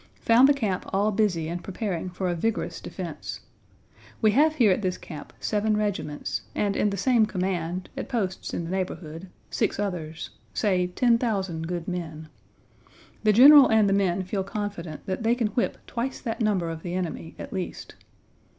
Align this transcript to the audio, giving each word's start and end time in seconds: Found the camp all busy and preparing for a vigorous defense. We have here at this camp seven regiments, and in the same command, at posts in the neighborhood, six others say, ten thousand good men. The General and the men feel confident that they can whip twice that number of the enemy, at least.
Found 0.21 0.49
the 0.49 0.53
camp 0.55 0.85
all 0.91 1.11
busy 1.11 1.47
and 1.47 1.63
preparing 1.63 2.09
for 2.09 2.27
a 2.27 2.33
vigorous 2.33 2.81
defense. 2.81 3.41
We 4.19 4.31
have 4.31 4.55
here 4.55 4.71
at 4.71 4.81
this 4.81 4.97
camp 4.97 5.31
seven 5.39 5.77
regiments, 5.77 6.41
and 6.55 6.75
in 6.75 6.89
the 6.89 6.97
same 6.97 7.27
command, 7.27 7.87
at 7.95 8.09
posts 8.09 8.51
in 8.51 8.63
the 8.63 8.71
neighborhood, 8.71 9.27
six 9.51 9.77
others 9.77 10.31
say, 10.55 10.87
ten 10.87 11.19
thousand 11.19 11.67
good 11.67 11.87
men. 11.87 12.29
The 13.23 13.31
General 13.31 13.69
and 13.71 13.87
the 13.87 13.93
men 13.93 14.23
feel 14.23 14.43
confident 14.43 15.05
that 15.05 15.21
they 15.21 15.35
can 15.35 15.49
whip 15.49 15.77
twice 15.85 16.19
that 16.21 16.41
number 16.41 16.71
of 16.71 16.81
the 16.81 16.95
enemy, 16.95 17.35
at 17.37 17.53
least. 17.53 17.93